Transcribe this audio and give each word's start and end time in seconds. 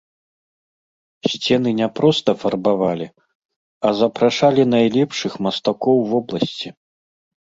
Сцены 1.31 1.73
не 1.79 1.87
проста 1.97 2.29
фарбавалі, 2.43 3.07
а 3.89 3.93
запрашалі 3.99 4.63
найлепшых 4.73 5.33
мастакоў 5.49 5.97
вобласці. 6.15 6.69